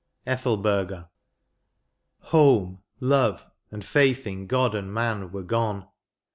ETHELBER6A. 0.25 1.09
Home, 2.33 2.81
love, 2.99 3.45
and 3.69 3.85
faith 3.85 4.25
in 4.25 4.47
God 4.47 4.73
and 4.73 4.91
man 4.91 5.31
were 5.31 5.43
gone. 5.43 5.85